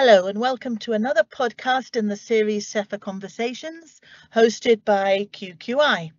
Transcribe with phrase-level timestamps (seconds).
[0.00, 4.00] Hello and welcome to another podcast in the series CEFR Conversations
[4.32, 6.12] hosted by QQI.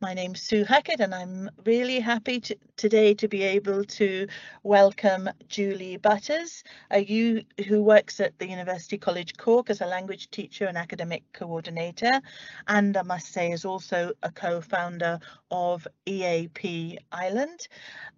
[0.00, 4.26] My name's Sue Hackett and I'm really happy to, today to be able to
[4.64, 10.76] welcome Julie Butters, who works at the University College Cork as a language teacher and
[10.76, 12.20] academic coordinator
[12.66, 17.68] and I must say is also a co-founder of EAP Ireland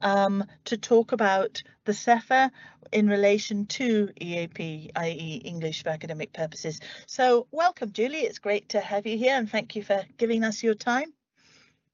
[0.01, 2.51] um, to talk about the CEFR
[2.91, 5.43] in relation to EAP, i.e.
[5.45, 6.81] English for academic purposes.
[7.07, 10.63] So welcome Julie, it's great to have you here and thank you for giving us
[10.63, 11.13] your time.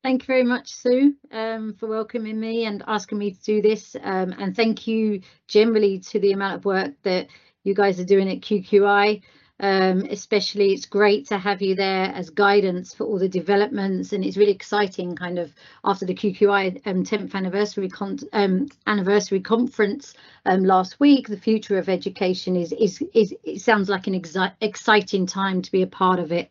[0.02, 3.94] Thank you very much, Sue, um, for welcoming me and asking me to do this.
[4.02, 7.28] Um, and thank you generally to the amount of work that
[7.62, 9.22] you guys are doing at QQI.
[9.60, 14.24] Um, especially, it's great to have you there as guidance for all the developments, and
[14.24, 15.14] it's really exciting.
[15.14, 20.14] Kind of after the QQI 10th um, anniversary con um, anniversary conference
[20.46, 24.20] um, last week, the future of education is is is it sounds like an
[24.60, 26.50] exciting time to be a part of it.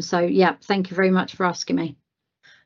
[0.00, 1.98] so yeah, thank you very much for asking me.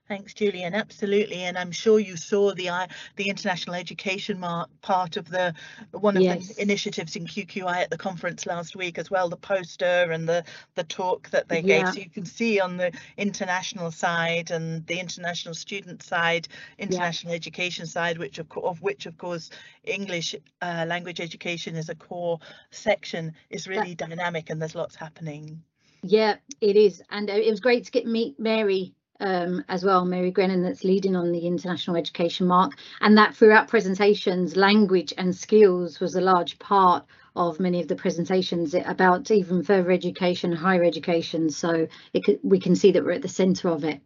[0.08, 0.72] Thanks, Julian.
[0.72, 5.52] Absolutely, and I'm sure you saw the uh, the international education mark part of the
[5.90, 6.54] one of yes.
[6.54, 9.28] the initiatives in QQI at the conference last week as well.
[9.28, 10.44] The poster and the
[10.76, 11.82] the talk that they yeah.
[11.82, 11.94] gave.
[11.94, 16.46] So you can see on the international side and the international student side,
[16.78, 17.36] international yeah.
[17.36, 19.50] education side, which of, of which of course
[19.82, 22.38] English uh, language education is a core
[22.70, 25.60] section, is really dynamic and there's lots happening.
[26.02, 30.04] Yeah, it is, and uh, it was great to get meet Mary um, as well,
[30.04, 35.34] Mary Grennan, that's leading on the International Education Mark, and that throughout presentations, language and
[35.34, 40.82] skills was a large part of many of the presentations about even further education, higher
[40.82, 41.50] education.
[41.50, 44.00] So it could, we can see that we're at the centre of it.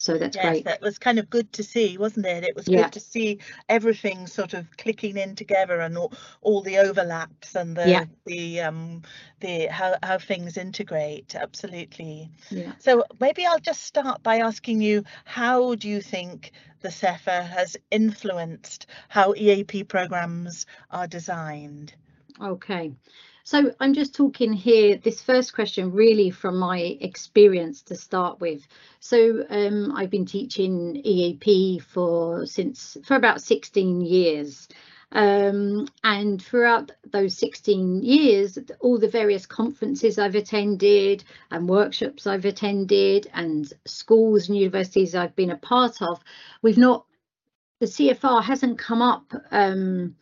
[0.00, 0.64] So that's yes, great.
[0.64, 2.42] That was kind of good to see, wasn't it?
[2.42, 2.84] It was yeah.
[2.84, 7.76] good to see everything sort of clicking in together and all, all the overlaps and
[7.76, 8.04] the yeah.
[8.24, 9.02] the um
[9.40, 11.34] the how how things integrate.
[11.34, 12.30] Absolutely.
[12.50, 12.72] Yeah.
[12.78, 17.76] So maybe I'll just start by asking you, how do you think the CEFR has
[17.90, 21.92] influenced how EAP programs are designed?
[22.40, 22.94] Okay.
[23.50, 28.64] So I'm just talking here, this first question really from my experience to start with.
[29.00, 34.68] So um, I've been teaching EAP for since for about 16 years.
[35.10, 42.44] Um, and throughout those 16 years, all the various conferences I've attended and workshops I've
[42.44, 46.20] attended and schools and universities I've been a part of,
[46.62, 47.04] we've not,
[47.80, 50.14] the CFR hasn't come up um,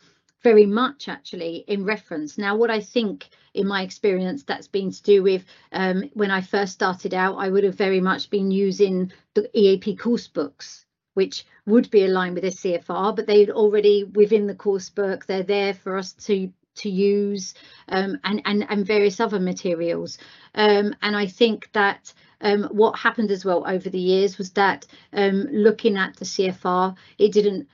[0.43, 2.38] very much actually in reference.
[2.38, 6.41] Now, what I think in my experience that's been to do with um, when I
[6.41, 10.84] first started out, I would have very much been using the EAP course books,
[11.15, 15.43] which would be aligned with the CFR, but they'd already within the course book, they're
[15.43, 17.55] there for us to to use
[17.88, 20.16] um, and, and, and various other materials.
[20.55, 24.87] Um, and I think that um, what happened as well over the years was that
[25.12, 27.69] um, looking at the CFR, it didn't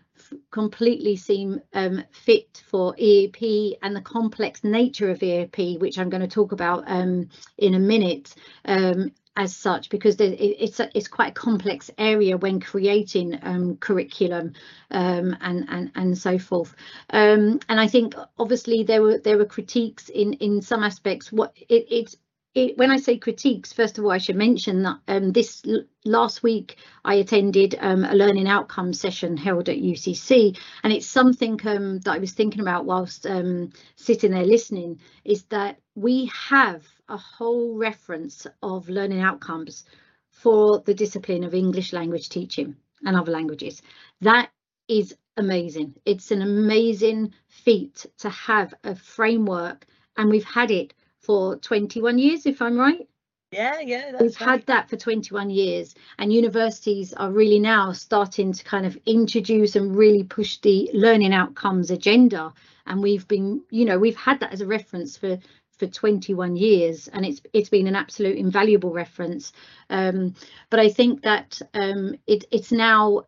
[0.51, 6.23] completely seem um, fit for EAP and the complex nature of EAP, which I'm going
[6.23, 7.29] to talk about um,
[7.59, 8.35] in a minute.
[8.65, 14.53] Um, as such, because it's a, it's quite a complex area when creating um, curriculum
[14.93, 16.75] um, and and and so forth.
[17.11, 21.33] Um, and I think obviously there were there were critiques in in some aspects.
[21.33, 22.17] What it, it's
[22.55, 25.63] it, when I say critiques, first of all, I should mention that um, this
[26.05, 31.59] last week I attended um, a learning outcomes session held at UCC, and it's something
[31.67, 35.01] um, that I was thinking about whilst um, sitting there listening.
[35.25, 39.85] Is that we have a whole reference of learning outcomes
[40.31, 43.83] for the discipline of English language teaching and other languages.
[44.21, 44.51] That
[44.89, 45.95] is amazing.
[46.05, 50.95] It's an amazing feat to have a framework, and we've had it
[51.25, 53.09] for 21 years, if I'm right.
[53.55, 54.13] Yeah, yeah.
[54.21, 54.51] We've right.
[54.51, 59.77] had that for 21 years, and universities are really now starting to kind of introduce
[59.77, 62.53] and really push the learning outcomes agenda.
[62.87, 65.39] And we've been, you know, we've had that as a reference for
[65.79, 69.53] for 21 years, and it's it's been an absolute invaluable reference.
[69.91, 70.35] Um,
[70.71, 73.25] but I think that um, it, it's now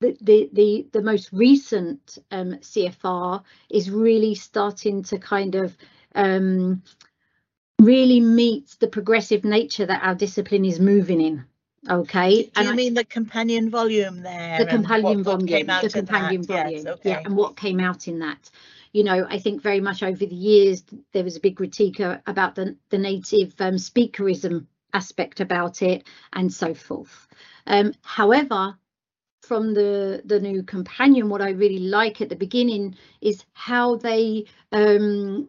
[0.00, 5.76] the, the the the most recent um, CFR is really starting to kind of
[6.14, 6.82] um,
[7.84, 11.44] really meets the progressive nature that our discipline is moving in.
[11.88, 12.44] Okay.
[12.44, 14.58] Do and you I, mean the companion volume there?
[14.58, 16.46] The companion volume, the companion that?
[16.46, 16.70] volume.
[16.70, 17.10] Yes, okay.
[17.10, 18.50] Yeah, and what came out in that.
[18.92, 22.54] You know, I think very much over the years there was a big critique about
[22.54, 27.26] the, the native um, speakerism aspect about it and so forth.
[27.66, 28.76] Um, however,
[29.40, 34.46] from the the new companion, what I really like at the beginning is how they
[34.70, 35.48] um,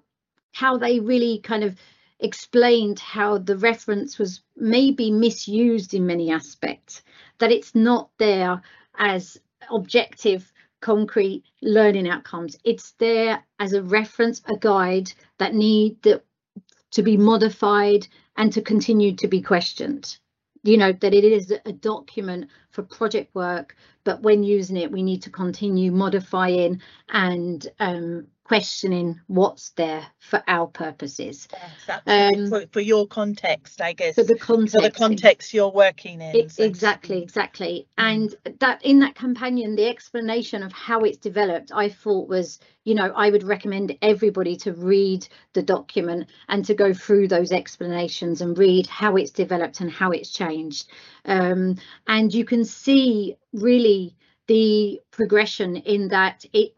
[0.51, 1.77] how they really kind of
[2.23, 7.03] explained how the reference was maybe misused in many aspects,
[7.39, 8.61] that it's not there
[8.97, 9.37] as
[9.69, 12.57] objective, concrete learning outcomes.
[12.63, 19.15] It's there as a reference, a guide that need to be modified and to continue
[19.15, 20.17] to be questioned.
[20.63, 25.03] You know, that it is a document for project work, but when using it, we
[25.03, 31.47] need to continue modifying and um, questioning what's there for our purposes.
[31.87, 34.13] Yes, um, for, for, your context, I guess.
[34.13, 36.35] For the context, for the context you're working in.
[36.35, 36.63] It, so.
[36.63, 37.87] Exactly, exactly.
[37.97, 38.03] Mm.
[38.45, 42.93] And that in that companion, the explanation of how it's developed, I thought was, you
[42.93, 48.39] know, I would recommend everybody to read the document and to go through those explanations
[48.39, 50.91] and read how it's developed and how it's changed.
[51.25, 54.15] Um, and you can see really
[54.45, 56.73] the progression in that it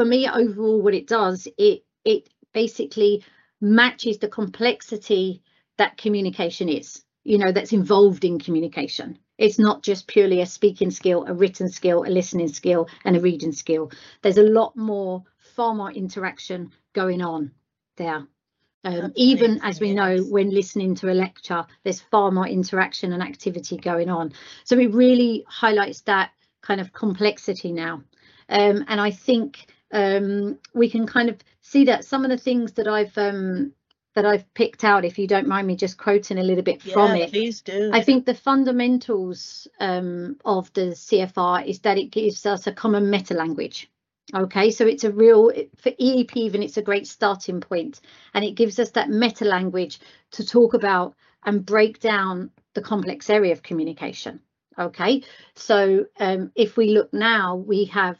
[0.00, 3.22] for me overall what it does it it basically
[3.60, 5.42] matches the complexity
[5.76, 9.18] that communication is you know that's involved in communication.
[9.36, 13.20] It's not just purely a speaking skill a written skill a listening skill and a
[13.20, 13.90] reading skill.
[14.22, 15.22] There's a lot more
[15.54, 17.50] far more interaction going on
[17.96, 18.26] there.
[18.84, 23.22] Um, even as we know when listening to a lecture there's far more interaction and
[23.22, 24.32] activity going on.
[24.64, 26.30] So it really highlights that
[26.62, 28.02] kind of complexity now.
[28.48, 32.72] Um, and i think um, we can kind of see that some of the things
[32.72, 33.72] that I've um,
[34.14, 36.92] that I've picked out, if you don't mind me just quoting a little bit yeah,
[36.92, 37.30] from it.
[37.30, 37.90] Please do.
[37.92, 43.08] I think the fundamentals um, of the CFR is that it gives us a common
[43.08, 43.88] meta language.
[44.34, 48.00] Okay, so it's a real, for EAP even, it's a great starting point
[48.34, 49.98] and it gives us that meta language
[50.32, 51.14] to talk about
[51.44, 54.40] and break down the complex area of communication.
[54.78, 55.24] Okay,
[55.56, 58.18] so um, if we look now, we have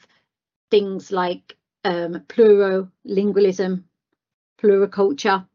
[0.71, 3.85] things like um, plurilingualism,
[4.62, 5.47] pluriculture.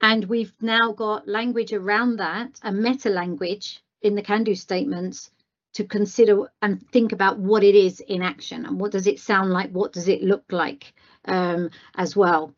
[0.00, 5.30] And we've now got language around that, a meta language in the can do statements
[5.74, 9.50] to consider and think about what it is in action and what does it sound
[9.50, 10.92] like, what does it look like
[11.24, 12.54] um, as well.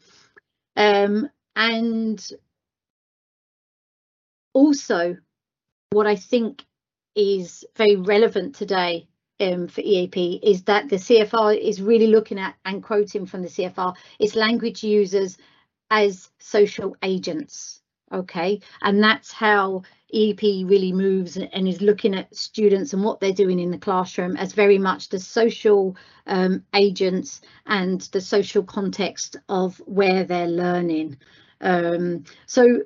[0.77, 2.27] Um, and
[4.53, 5.17] also,
[5.91, 6.65] what I think
[7.15, 9.09] is very relevant today
[9.41, 13.49] um, for EAP is that the CFR is really looking at and quoting from the
[13.49, 15.39] CFR is language users
[15.91, 17.81] as social agents.
[18.13, 19.83] Okay, and that's how
[20.13, 24.37] EAP really moves and is looking at students and what they're doing in the classroom
[24.37, 25.97] as very much the social
[26.27, 31.17] um, agents and the social context of where they're learning.
[31.61, 32.83] Um, so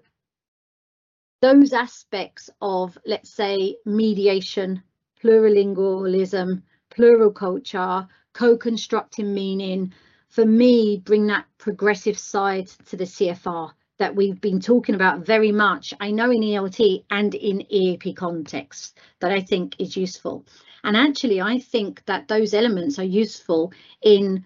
[1.40, 4.82] those aspects of, let's say, mediation,
[5.24, 9.92] plurilingualism, plural culture, co-constructing meaning,
[10.28, 15.52] for me, bring that progressive side to the CFR that we've been talking about very
[15.52, 20.44] much, I know in ELT and in EAP context that I think is useful.
[20.82, 23.72] And actually, I think that those elements are useful
[24.02, 24.44] in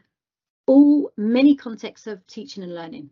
[0.67, 3.11] all many contexts of teaching and learning.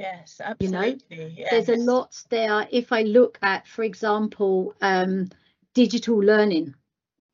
[0.00, 0.98] Yes, absolutely.
[1.10, 1.50] You know, yes.
[1.50, 2.66] there's a lot there.
[2.72, 5.28] If I look at, for example, um,
[5.74, 6.74] digital learning,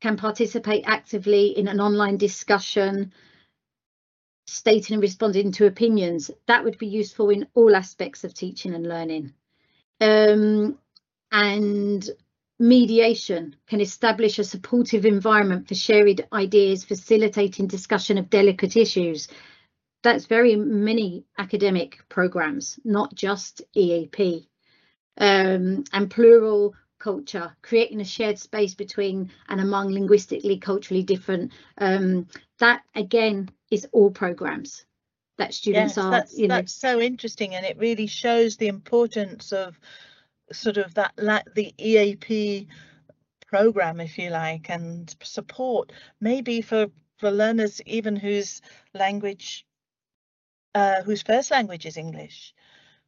[0.01, 3.11] can participate actively in an online discussion,
[4.45, 6.31] stating and responding to opinions.
[6.47, 9.33] That would be useful in all aspects of teaching and learning.
[9.99, 10.77] Um,
[11.31, 12.09] and
[12.59, 19.27] mediation can establish a supportive environment for shared ideas, facilitating discussion of delicate issues.
[20.03, 24.47] That's very many academic programs, not just EAP.
[25.19, 26.75] Um, and plural
[27.07, 31.53] culture, creating a shared space between and among linguistically, culturally different.
[31.77, 32.27] Um,
[32.59, 34.85] that again is all programs
[35.37, 36.11] that students yes, are.
[36.11, 39.79] That's, you know, that's so interesting, and it really shows the importance of
[40.51, 42.67] sort of that like the EAP
[43.47, 46.87] program, if you like, and support maybe for
[47.19, 48.61] for learners even whose
[48.93, 49.65] language
[50.75, 52.53] uh, whose first language is English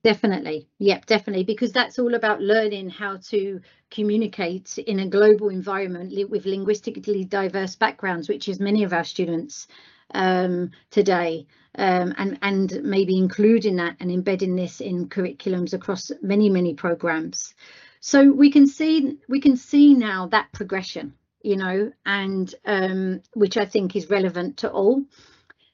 [0.04, 0.70] Definitely.
[0.80, 1.44] Yep, definitely.
[1.44, 3.60] Because that's all about learning how to
[3.92, 9.68] communicate in a global environment with linguistically diverse backgrounds, which is many of our students
[10.14, 16.50] um, today, um, and, and maybe including that and embedding this in curriculums across many,
[16.50, 17.54] many programs.
[18.00, 23.58] So we can see we can see now that progression, you know, and um, which
[23.58, 25.04] I think is relevant to all.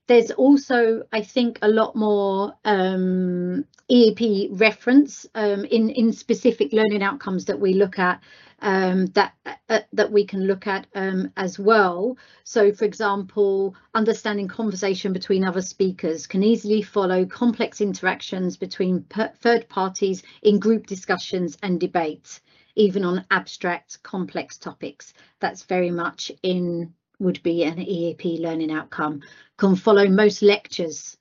[0.07, 7.03] There's also, I think, a lot more um, EAP reference um, in in specific learning
[7.03, 8.21] outcomes that we look at
[8.61, 9.33] um, that
[9.69, 12.17] uh, that we can look at um, as well.
[12.43, 19.05] So, for example, understanding conversation between other speakers can easily follow complex interactions between
[19.39, 22.41] third parties in group discussions and debates,
[22.75, 25.13] even on abstract, complex topics.
[25.39, 29.21] That's very much in would be an EAP learning outcome.
[29.57, 31.17] Can follow most lectures,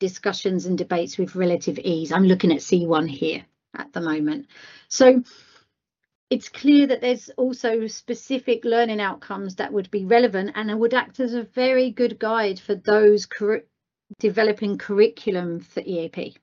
[0.00, 2.12] discussions and debates with relative ease.
[2.12, 4.46] I'm looking at C1 here at the moment.
[4.88, 5.22] So
[6.28, 11.20] it's clear that there's also specific learning outcomes that would be relevant and would act
[11.20, 13.28] as a very good guide for those
[14.18, 16.36] developing curriculum for EAP.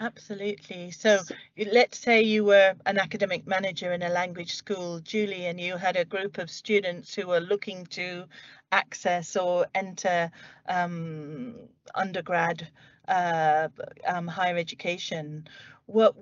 [0.00, 0.90] Absolutely.
[0.90, 1.20] So
[1.56, 5.96] let's say you were an academic manager in a language school, Julie, and you had
[5.96, 8.26] a group of students who were looking to
[8.72, 10.30] access or enter
[10.68, 12.68] um, undergrad
[13.08, 13.68] uh,
[14.06, 15.46] um, higher education.
[15.86, 16.16] What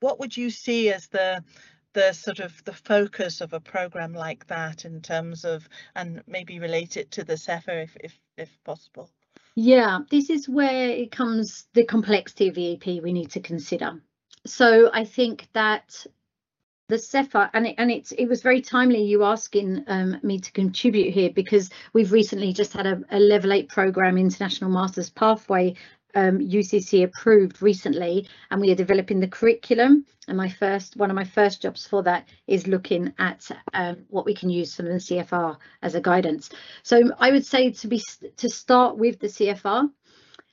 [0.00, 1.44] what would you see as the
[1.94, 6.58] the sort of the focus of a program like that in terms of and maybe
[6.60, 9.10] relate it to the CEFR if if, if possible?
[9.56, 14.02] Yeah, this is where it comes the complexity of EAP we need to consider.
[14.44, 16.06] So I think that
[16.88, 20.52] the CEFR and it, and it's it was very timely you asking um, me to
[20.52, 25.74] contribute here because we've recently just had a, a level eight program international masters pathway
[26.16, 30.06] um, UCC approved recently, and we are developing the curriculum.
[30.26, 34.24] And my first, one of my first jobs for that is looking at um, what
[34.24, 36.50] we can use from the CFR as a guidance.
[36.82, 38.02] So I would say to be
[38.38, 39.90] to start with the CFR.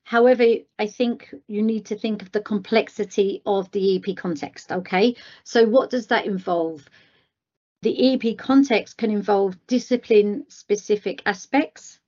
[0.03, 0.43] However,
[0.77, 4.71] I think you need to think of the complexity of the EAP context.
[4.71, 5.15] Okay,
[5.45, 6.87] so what does that involve?
[7.83, 11.99] The EAP context can involve discipline specific aspects.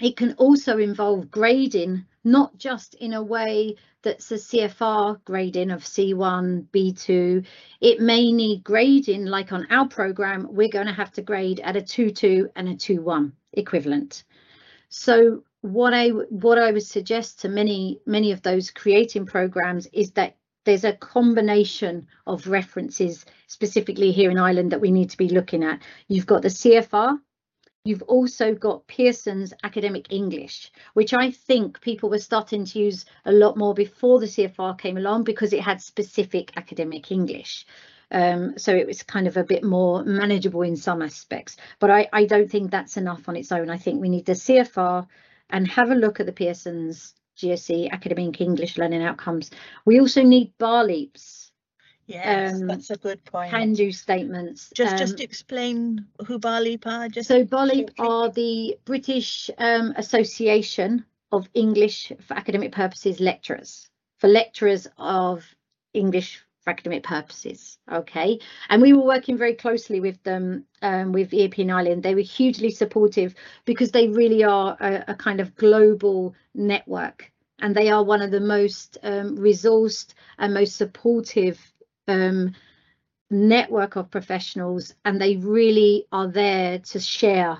[0.00, 5.82] It can also involve grading not just in a way that's a CFR grading of
[5.82, 7.44] C1, B2.
[7.80, 11.76] It may need grading, like on our program, we're going to have to grade at
[11.76, 14.24] a 2-2 and a 2-1 equivalent.
[14.88, 20.12] So what I what I would suggest to many many of those creating programs is
[20.12, 25.28] that there's a combination of references specifically here in Ireland that we need to be
[25.28, 25.80] looking at.
[26.08, 27.18] You've got the CFR,
[27.84, 33.32] You've also got Pearson's Academic English, which I think people were starting to use a
[33.32, 37.66] lot more before the CFR came along because it had specific academic English.
[38.10, 41.56] Um, so it was kind of a bit more manageable in some aspects.
[41.78, 43.70] But I, I don't think that's enough on its own.
[43.70, 45.06] I think we need the CFR
[45.50, 49.50] and have a look at the Pearson's GSE Academic English Learning Outcomes.
[49.84, 51.47] We also need BALEAPs
[52.08, 53.50] Yes, um, that's a good point.
[53.50, 54.70] Can do statements.
[54.74, 57.08] Just um, just explain who BALEAP are.
[57.10, 64.28] Just so BALEAP are the British um, Association of English for Academic Purposes lecturers, for
[64.28, 65.44] lecturers of
[65.92, 67.76] English for academic purposes.
[67.92, 72.02] Okay, and we were working very closely with them um, with EAP in Ireland.
[72.02, 73.34] They were hugely supportive
[73.66, 78.30] because they really are a, a kind of global network and they are one of
[78.30, 81.60] the most um, resourced and most supportive
[82.08, 82.54] um,
[83.30, 87.58] network of professionals and they really are there to share.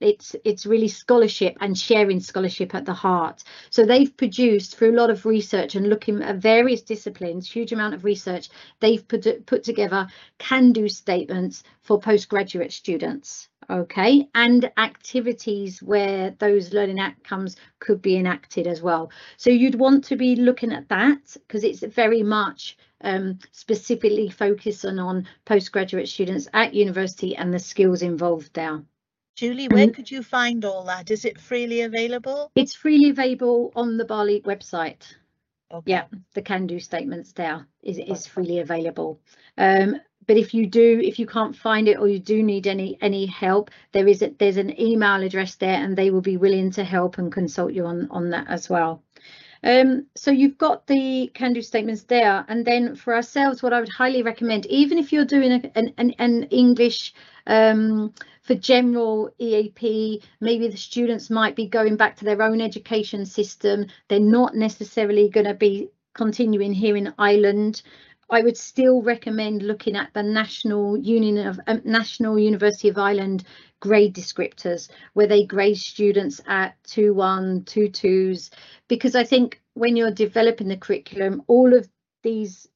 [0.00, 3.42] It's it's really scholarship and sharing scholarship at the heart.
[3.70, 7.94] So they've produced through a lot of research and looking at various disciplines huge amount
[7.94, 10.06] of research they've put put together
[10.38, 18.16] can do statements for postgraduate students okay and activities where those learning outcomes could be
[18.16, 22.76] enacted as well so you'd want to be looking at that because it's very much
[23.02, 28.82] um, specifically focusing on postgraduate students at university and the skills involved there.
[29.36, 31.12] Julie, where could you find all that?
[31.12, 32.50] Is it freely available?
[32.56, 35.14] It's freely available on the BALEAP website.
[35.70, 35.92] Okay.
[35.92, 39.20] Yeah, the can do statements there is, is freely available.
[39.56, 42.98] Um, but if you do, if you can't find it or you do need any
[43.00, 46.70] any help, there is a, there's an email address there and they will be willing
[46.72, 49.02] to help and consult you on, on that as well.
[49.64, 52.44] Um, so you've got the can do statements there.
[52.46, 55.94] And then for ourselves, what I would highly recommend, even if you're doing a, an,
[55.96, 57.14] an, an English
[57.46, 63.24] um, for general EAP, maybe the students might be going back to their own education
[63.24, 63.86] system.
[64.08, 67.82] They're not necessarily going to be continuing here in Ireland.
[68.30, 73.44] I would still recommend looking at the National Union of um, National University of Ireland
[73.80, 78.50] grade descriptors where they grade students at 2-1, 2-2s,
[78.88, 81.88] because I think when you're developing the curriculum, all of
[82.22, 82.68] these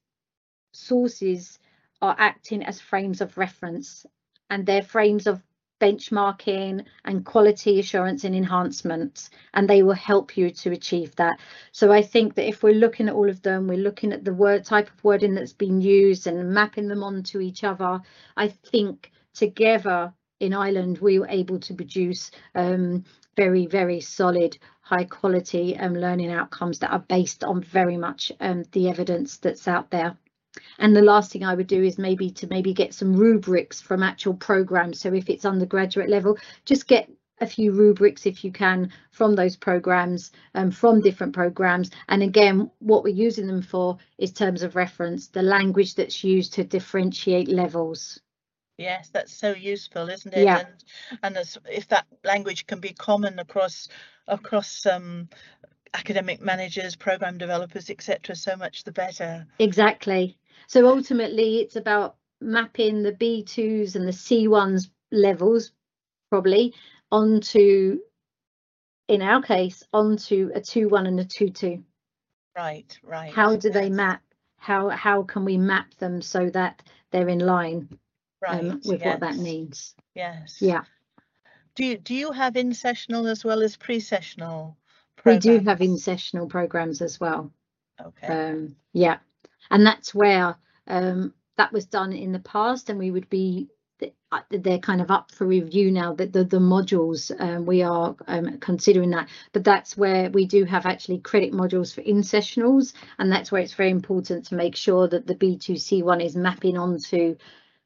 [0.73, 1.59] sources
[2.01, 4.07] are acting as frames of reference
[4.49, 5.43] and they're frames of
[5.83, 11.37] benchmarking and quality assurance and enhancement and they will help you to achieve that.
[11.73, 14.35] So i think that if we're looking at all of them we're looking at the
[14.35, 18.01] word type of wording that's been used and mapping them onto each other
[18.37, 23.05] i think together in ireland we were able to produce um,
[23.37, 28.65] very very solid high quality um, learning outcomes that are based on very much um,
[28.73, 30.17] the evidence that's out there
[30.79, 34.03] and the last thing I would do is maybe to maybe get some rubrics from
[34.03, 35.01] actual programs.
[35.01, 37.09] So if it's undergraduate level, just get
[37.41, 41.91] a few rubrics if you can from those programs um, from different programs.
[42.09, 46.53] And again what we're using them for is terms of reference the language that's used
[46.55, 48.21] to differentiate levels.
[48.79, 50.45] Yes that's so useful isn't it?
[50.45, 50.59] Yeah.
[50.59, 50.85] and
[51.23, 53.89] and as, if that language can be common across
[54.29, 55.29] across um
[55.95, 59.47] academic managers program developers etc so much the better.
[59.59, 65.73] Exactly so ultimately it's about mapping the B2s and the C1s levels
[66.31, 66.75] probably
[67.11, 67.99] onto,
[69.09, 71.83] in our case, onto a 2-1 and a 2-2.
[72.57, 73.33] Right, right.
[73.33, 74.23] How do they map?
[74.59, 77.99] How how can we map them so that they're in line um,
[78.41, 79.05] right, um, with yes.
[79.05, 79.95] what that means?
[80.15, 80.59] Yes.
[80.61, 80.85] Yeah.
[81.75, 84.77] Do you, do you have in sessional as well as pre-sessional?
[85.25, 87.51] We do have in sessional programs as well.
[88.01, 88.27] Okay.
[88.27, 89.19] Um, yeah
[89.71, 93.69] and that's where um, that was done in the past and we would be
[94.33, 98.17] uh, they're kind of up for review now that the, the modules um, we are
[98.27, 99.29] um, considering that.
[99.53, 103.63] But that's where we do have actually credit modules for in sessionals and that's where
[103.63, 107.37] it's very important to make sure that the b2c1 is mapping onto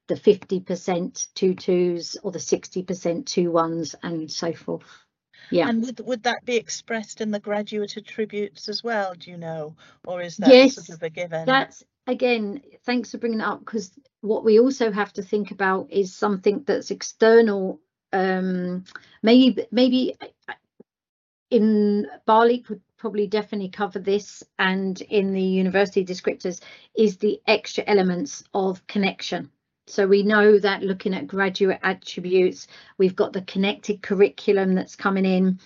[0.08, 5.05] the 50% two twos or the 60% two ones and so forth
[5.50, 5.68] yeah.
[5.68, 9.74] And would, would that be expressed in the graduate attributes as well do you know?
[10.06, 11.46] Or is that yes, sort of a given?
[11.46, 15.90] That's again thanks for bringing it up because what we also have to think about
[15.90, 17.80] is something that's external
[18.12, 18.84] um
[19.22, 20.14] maybe maybe
[21.50, 26.60] in BALEAP could probably definitely cover this and in the university descriptors
[26.96, 29.50] is the extra elements of connection
[29.88, 32.66] so we know that looking at graduate attributes,
[32.98, 35.60] we've got the connected curriculum that's coming in.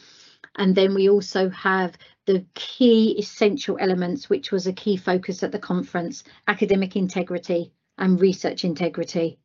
[0.57, 1.97] And then we also have
[2.27, 8.21] the key essential elements, which was a key focus at the conference, academic integrity and
[8.21, 9.39] research integrity.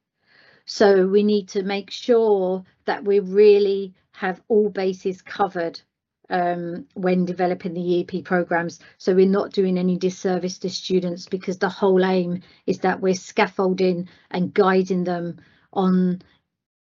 [0.66, 5.80] So we need to make sure that we really have all bases covered
[6.30, 8.80] um, when developing the EAP programs.
[8.98, 13.14] So we're not doing any disservice to students because the whole aim is that we're
[13.14, 15.40] scaffolding and guiding them
[15.74, 16.22] on,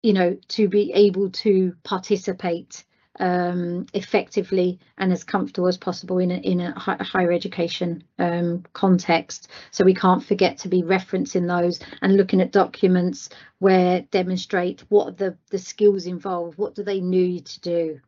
[0.03, 2.83] you know, to be able to participate
[3.19, 9.49] um, effectively and as comfortable as possible in a, in a higher education um, context.
[9.71, 15.07] So we can't forget to be referencing those and looking at documents where demonstrate what
[15.07, 18.01] are the, the skills involved, what do they need to do.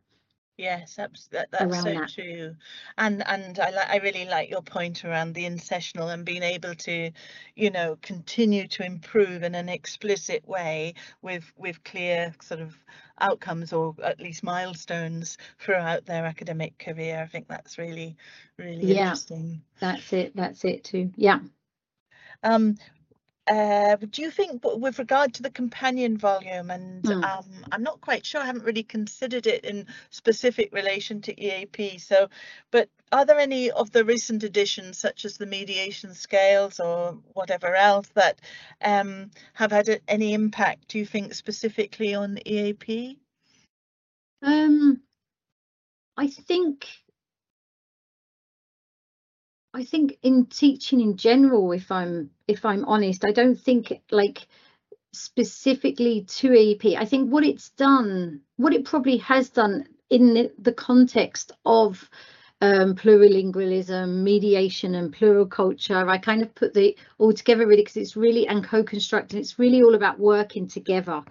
[0.56, 1.10] Yes, that,
[1.50, 2.08] that's so that.
[2.10, 2.54] true,
[2.96, 6.76] and and I like I really like your point around the in-sessional and being able
[6.76, 7.10] to,
[7.56, 12.76] you know, continue to improve in an explicit way with with clear sort of
[13.20, 17.20] outcomes or at least milestones throughout their academic career.
[17.20, 18.16] I think that's really
[18.56, 19.60] really yeah, interesting.
[19.80, 20.36] That's it.
[20.36, 21.10] That's it too.
[21.16, 21.40] Yeah.
[22.44, 22.76] Um,
[23.46, 27.24] uh, do you think with regard to the companion volume and mm.
[27.24, 31.98] um, I'm not quite sure I haven't really considered it in specific relation to EAP
[31.98, 32.28] so
[32.70, 37.74] but are there any of the recent editions such as the mediation scales or whatever
[37.74, 38.40] else that
[38.82, 43.18] um, have had any impact do you think specifically on EAP?
[44.42, 45.00] Um,
[46.16, 46.86] I think
[49.74, 54.46] I think in teaching in general, if I'm if I'm honest, I don't think like
[55.12, 56.96] specifically to EAP.
[56.96, 62.08] I think what it's done, what it probably has done in the, the context of
[62.60, 66.08] um, plurilingualism, mediation, and plural culture.
[66.08, 69.40] I kind of put the all together really because it's really and co-constructing.
[69.40, 71.24] It's really all about working together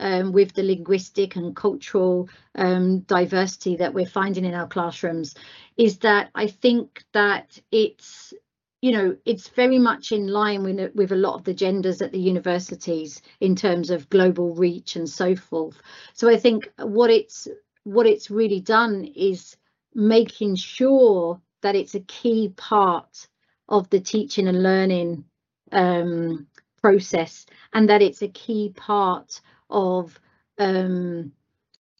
[0.00, 5.34] um, with the linguistic and cultural um, diversity that we're finding in our classrooms
[5.76, 8.32] is that I think that it's
[8.80, 12.12] you know it's very much in line with, with a lot of the genders at
[12.12, 15.80] the universities in terms of global reach and so forth.
[16.14, 17.46] So i think what it's
[17.84, 19.56] what it's really done is
[19.94, 23.28] making sure that it's a key part
[23.68, 25.24] of the teaching and learning
[25.72, 26.46] um,
[26.80, 30.18] process and that it's a key part of
[30.58, 31.32] um,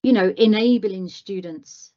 [0.03, 1.93] you know enabling students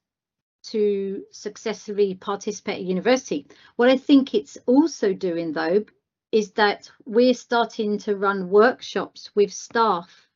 [0.64, 3.46] to successfully participate at university.
[3.76, 5.86] What I think it's also doing though
[6.32, 10.28] is that we're starting to run workshops with staff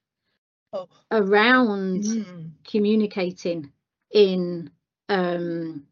[0.73, 0.88] oh.
[1.12, 2.52] around mm.
[2.63, 3.71] communicating
[4.12, 4.69] in
[5.10, 5.88] um,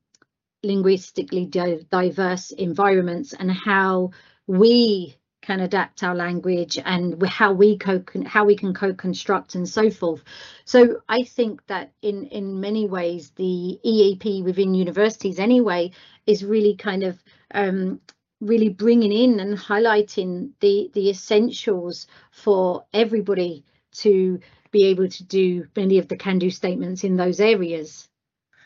[0.64, 4.12] linguistically di diverse environments and how
[4.48, 9.90] we can adapt our language and how we co how we can co-construct and so
[9.92, 10.24] forth.
[10.66, 15.92] So I think that in in many ways the EAP within universities anyway
[16.26, 18.02] is really kind of um,
[18.42, 23.64] really bringing in and highlighting the the essentials for everybody
[24.04, 24.40] to
[24.72, 28.10] be able to do many of the can do statements in those areas.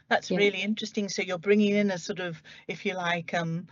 [0.08, 0.39] That's yeah.
[0.39, 1.08] really interesting.
[1.08, 3.68] So you're bringing in a sort of, if you like, um,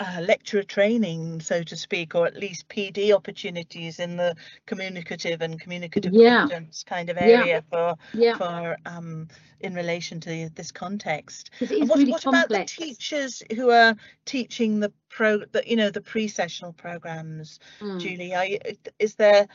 [0.00, 4.34] uh, lecturer training, so to speak, or at least PD opportunities in the
[4.66, 6.40] communicative and communicative yeah.
[6.40, 7.60] competence kind of area yeah.
[7.70, 8.36] for yeah.
[8.36, 9.28] for um,
[9.60, 11.50] in relation to this context.
[11.60, 15.90] And what, really what about the teachers who are teaching the pro, the, you know,
[15.90, 18.00] the pre-sessional programs, mm.
[18.00, 18.34] Julie?
[18.34, 18.58] Are you,
[18.98, 19.46] is there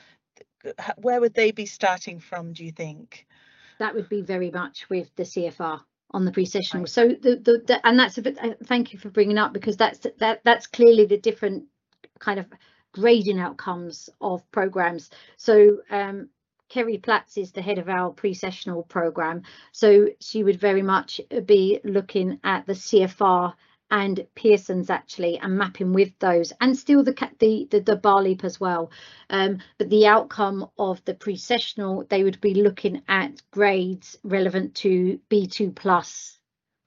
[0.97, 2.53] where would they be starting from?
[2.53, 3.25] Do you think?
[3.79, 6.87] That would be very much with the CFR on the pre-sessional.
[6.87, 8.37] So the, the, the and that's a bit.
[8.41, 11.65] Uh, thank you for bringing up because that's that that's clearly the different
[12.19, 12.47] kind of
[12.91, 15.09] grading outcomes of programs.
[15.37, 16.29] So um,
[16.69, 19.43] Kerry Platts is the head of our pre-sessional program.
[19.71, 23.53] So she would very much be looking at the CFR
[23.91, 28.59] and Pearson's actually and mapping with those and still the the the, the BALEAP as
[28.59, 28.91] well
[29.29, 35.19] um, but the outcome of the pre-sessional they would be looking at grades relevant to
[35.29, 36.39] b2 plus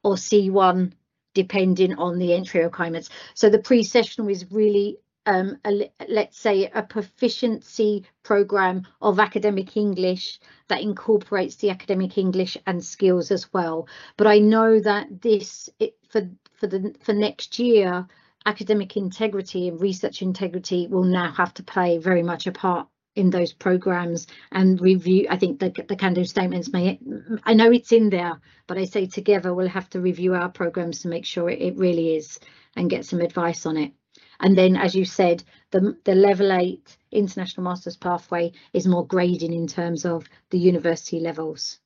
[0.05, 0.93] or c1
[1.35, 6.83] depending on the entry requirements so the pre-sessional is really um, a, let's say a
[6.83, 13.89] proficiency program of academic English that incorporates the academic English and skills as well.
[14.17, 16.29] But I know that this it, for
[16.63, 18.07] for the for next year,
[18.47, 23.31] academic integrity and research integrity will now have to play very much a part in
[23.31, 26.99] those programs and review i think the, the do statements may
[27.45, 31.01] i know it's in there but i say together we'll have to review our programs
[31.01, 32.39] to make sure it, it really is
[32.77, 33.93] and get some advice on it.
[34.41, 39.53] And then as you said the the level eight international masters pathway is more grading
[39.53, 41.81] in terms of the university levels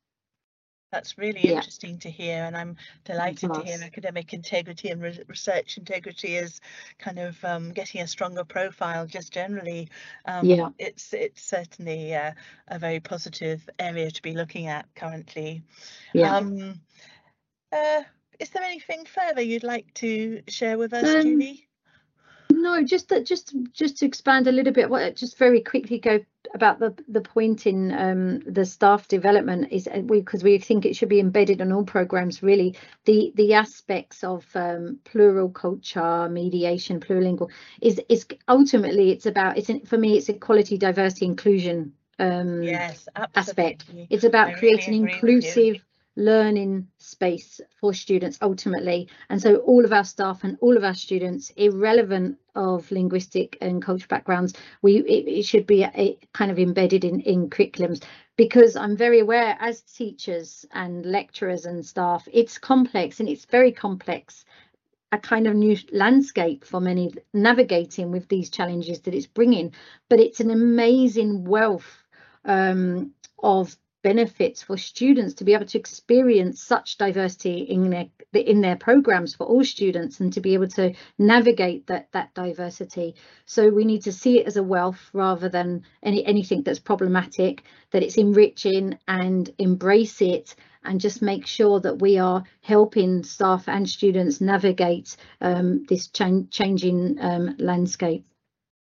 [0.97, 1.57] that's really yeah.
[1.57, 6.61] interesting to hear, and I'm delighted to hear academic integrity and re research integrity is
[6.99, 9.07] kind of um, getting a stronger profile.
[9.07, 9.91] Just generally,
[10.25, 12.33] um, yeah, it's it's certainly uh,
[12.69, 15.63] a very positive area to be looking at currently.
[16.15, 16.35] Yeah.
[16.35, 16.81] Um,
[17.73, 18.03] uh,
[18.39, 21.69] is there anything further you'd like to share with us, um, Julie?
[22.51, 24.89] No, just that, just just to expand a little bit.
[24.89, 26.21] What just very quickly go
[26.55, 30.97] about the the point in um, the staff development is because we, we think it
[30.97, 32.43] should be embedded in all programs.
[32.43, 39.59] Really, the the aspects of um, plural culture, mediation, plurilingual is is ultimately it's about
[39.59, 43.85] it's for me it's equality, diversity, inclusion um, yes, aspect.
[44.11, 45.86] It's about I creating really inclusive
[46.17, 49.09] learning space for students ultimately.
[49.29, 53.83] And so all of our staff and all of our students irrelevant of linguistic and
[53.83, 58.03] cultural backgrounds we it, it should be a, a kind of embedded in in curriculums.
[58.37, 63.73] Because i'm very aware as teachers and lecturers and staff it's complex and it's very
[63.73, 64.47] complex
[65.13, 69.73] a kind of new landscape for many navigating with these challenges that it's bringing.
[70.09, 72.03] But it's an amazing wealth
[72.45, 73.77] um, of
[74.07, 79.35] benefits for students to be able to experience such diversity in their in their programs
[79.35, 83.17] for all students and to be able to navigate that that diversity.
[83.47, 87.65] So we need to see it as a wealth rather than any anything that's problematic
[87.91, 93.69] that it's enriching and embrace it and just make sure that we are helping staff
[93.69, 98.25] and students navigate um, this ch changing um, landscape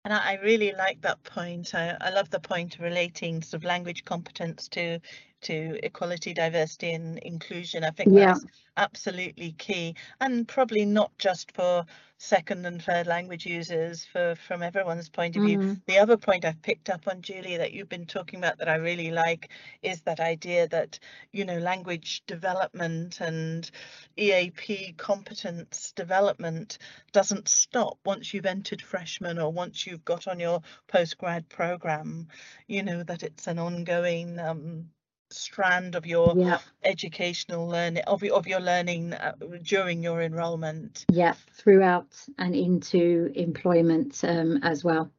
[0.03, 1.75] and I, really like that point.
[1.75, 4.99] I, I love the point relating sort of language competence to
[5.41, 7.83] to equality, diversity, and inclusion.
[7.83, 8.27] I think yeah.
[8.27, 8.45] that's
[8.77, 11.85] absolutely key, and probably not just for
[12.17, 15.57] second and third language users, for from everyone's point of view.
[15.57, 15.73] Mm-hmm.
[15.87, 18.75] The other point I've picked up on, Julie, that you've been talking about that I
[18.75, 19.49] really like
[19.81, 20.99] is that idea that
[21.31, 23.69] you know language development and
[24.17, 26.77] EAP competence development
[27.11, 32.27] doesn't stop once you've entered freshman or once you've got on your postgrad program.
[32.67, 34.89] You know that it's an ongoing um,
[35.31, 36.59] strand of your yeah.
[36.83, 44.23] educational learning of, of your learning uh, during your enrollment yeah throughout and into employment
[44.23, 45.11] um, as well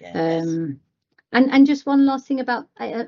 [0.00, 0.14] yes.
[0.14, 0.80] um,
[1.32, 3.04] and and just one last thing about uh,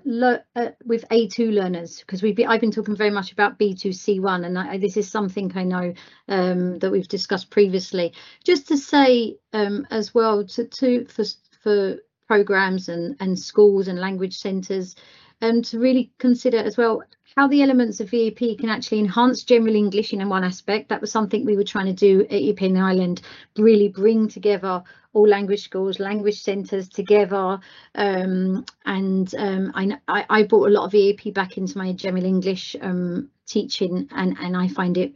[0.57, 4.59] uh, with A2 learners because we've been, I've been talking very much about B2C1 and
[4.59, 5.95] I, this is something I know
[6.29, 8.13] um, that we've discussed previously
[8.45, 11.25] just to say um, as well to, to for
[11.63, 11.97] for
[12.27, 14.95] programs and, and schools and language centres
[15.43, 17.03] um, to really consider as well
[17.37, 20.89] how the elements of EAP can actually enhance general English in one aspect.
[20.89, 23.23] That was something we were trying to do at EAP Ireland,
[23.57, 27.61] really bring together all language schools, language centres together.
[27.95, 32.77] Um, and um, I, I, brought a lot of EAP back into my general English
[32.81, 35.15] um, teaching and, and I find it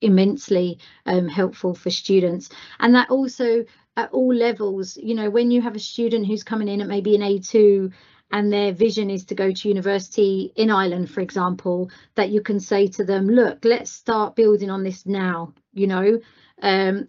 [0.00, 2.50] immensely um, helpful for students.
[2.80, 3.64] And that also
[3.96, 7.14] at all levels, you know, when you have a student who's coming in at maybe
[7.14, 7.92] an A2
[8.32, 12.58] and their vision is to go to university in Ireland, for example, that you can
[12.58, 16.18] say to them, look, let's start building on this now, you know,
[16.62, 17.08] um,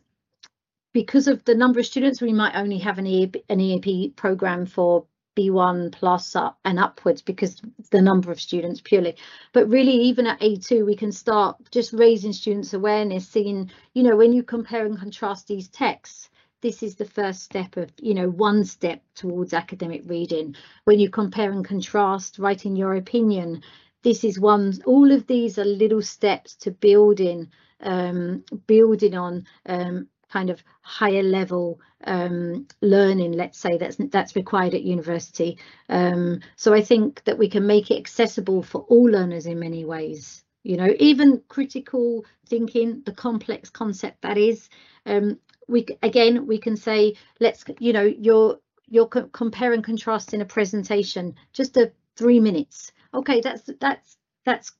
[0.92, 4.66] because of the number of students, we might only have an EAP, an EAP program
[4.66, 5.06] for
[5.36, 7.60] B1 plus up and upwards because
[7.90, 9.16] the number of students purely.
[9.54, 14.16] But really, even at A2, we can start just raising students' awareness, seeing, you know,
[14.16, 16.30] when you compare and contrast these texts,
[16.64, 20.56] this is the first step of, you know, one step towards academic reading.
[20.86, 23.62] When you compare and contrast, writing your opinion,
[24.02, 30.08] this is one, all of these are little steps to building, um, building on um,
[30.32, 35.60] kind of higher level um, learning, let's say that's that's required at university.
[35.90, 39.86] Um, so I think that we can make it accessible for all learners in many
[39.86, 40.44] ways.
[40.64, 44.70] You know, even critical thinking, the complex concept that is,
[45.06, 50.42] um, we again we can say let's you know you're you're compare and contrast in
[50.42, 52.92] a presentation just a three minutes.
[53.14, 54.72] Okay that's that's that's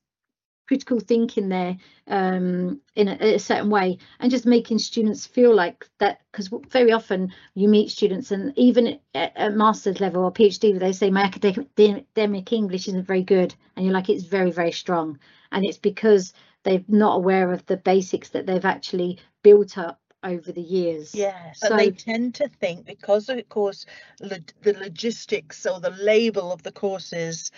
[0.68, 5.88] critical thinking there um, in a, a, certain way and just making students feel like
[6.00, 10.80] that because very often you meet students and even at, at master's level or phd
[10.80, 14.72] they say my academic, academic english isn't very good and you're like it's very very
[14.72, 15.20] strong
[15.52, 20.52] and it's because they're not aware of the basics that they've actually built up over
[20.52, 21.14] the years.
[21.14, 23.86] Yes, so, they tend to think because of course
[24.22, 27.52] lo the logistics or the label of the courses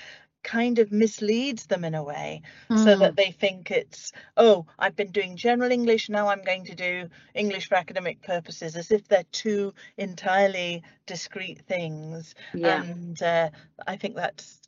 [0.45, 2.78] kind of misleads them in a way mm.
[2.78, 3.15] so that mm.
[3.15, 7.67] they think it's oh i've been doing general english now i'm going to do english
[7.67, 12.84] for academic purposes as if they're two entirely discrete things yeah.
[12.84, 13.49] and uh,
[13.88, 14.62] i think that's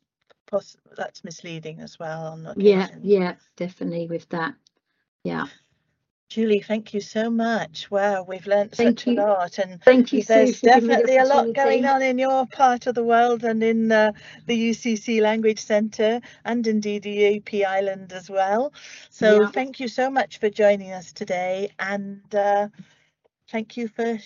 [0.96, 4.54] that's misleading as well yeah yeah definitely with that
[5.22, 5.46] yeah
[6.28, 7.90] Julie, thank you so much.
[7.90, 9.14] Wow, we've learnt thank such you.
[9.14, 10.22] a lot, and thank you.
[10.22, 14.12] There's definitely a lot going on in your part of the world and in uh,
[14.46, 18.74] the UCC Language Centre and indeed EAP Ireland as well.
[19.08, 19.50] So yeah.
[19.50, 22.68] thank you so much for joining us today, and uh,
[23.50, 24.18] thank you for